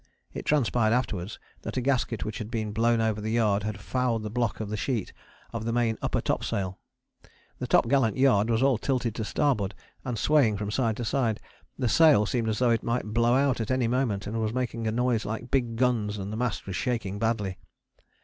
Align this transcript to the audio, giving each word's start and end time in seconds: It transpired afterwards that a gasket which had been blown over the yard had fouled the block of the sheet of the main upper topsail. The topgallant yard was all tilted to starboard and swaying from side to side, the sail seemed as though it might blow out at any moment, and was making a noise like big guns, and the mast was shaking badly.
It 0.33 0.45
transpired 0.47 0.93
afterwards 0.93 1.37
that 1.61 1.77
a 1.77 1.79
gasket 1.81 2.25
which 2.25 2.39
had 2.39 2.49
been 2.49 2.71
blown 2.71 2.99
over 3.01 3.21
the 3.21 3.29
yard 3.29 3.61
had 3.61 3.79
fouled 3.79 4.23
the 4.23 4.31
block 4.31 4.59
of 4.59 4.69
the 4.71 4.75
sheet 4.75 5.13
of 5.53 5.63
the 5.63 5.71
main 5.71 5.99
upper 6.01 6.21
topsail. 6.21 6.79
The 7.59 7.67
topgallant 7.67 8.17
yard 8.17 8.49
was 8.49 8.63
all 8.63 8.79
tilted 8.79 9.13
to 9.13 9.23
starboard 9.23 9.75
and 10.03 10.17
swaying 10.17 10.57
from 10.57 10.71
side 10.71 10.97
to 10.97 11.05
side, 11.05 11.39
the 11.77 11.87
sail 11.87 12.25
seemed 12.25 12.49
as 12.49 12.57
though 12.57 12.71
it 12.71 12.81
might 12.81 13.13
blow 13.13 13.35
out 13.35 13.61
at 13.61 13.69
any 13.69 13.87
moment, 13.87 14.25
and 14.25 14.41
was 14.41 14.55
making 14.55 14.87
a 14.87 14.91
noise 14.91 15.23
like 15.23 15.51
big 15.51 15.75
guns, 15.75 16.17
and 16.17 16.33
the 16.33 16.35
mast 16.37 16.65
was 16.65 16.75
shaking 16.75 17.19
badly. 17.19 17.59